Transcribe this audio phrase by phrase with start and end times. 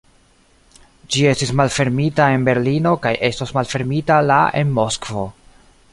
[1.15, 5.29] Ĝi estis malfermita en Berlino kaj estos malfermita la en Moskvo.